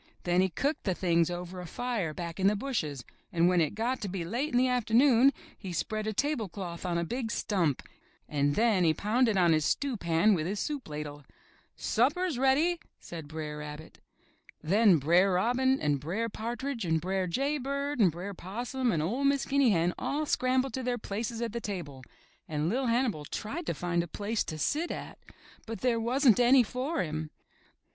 [0.23, 3.75] Then he cooked the things over a fire back in the bushes, and when it
[3.75, 7.83] got to be late in the afternoon he spread a tablecloth on a big stump
[8.27, 11.23] and then he pounded on his stew pan with his soup ladle.
[11.51, 13.99] * 'Supper's ready, said Br*er Rabbit.
[14.63, 19.27] Then Br*er Robin and Br*er Partridge and Br'er Jay Bird and Br'er Possum and 01'
[19.29, 22.01] Miss Guinea Hen all scrambled to their places at the table
[22.47, 25.19] and LiT Hannibal tried to find a place to sit at,
[25.67, 27.29] but there wasn't any for him.